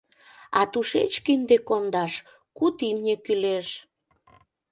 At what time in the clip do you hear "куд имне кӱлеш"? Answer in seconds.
2.57-3.67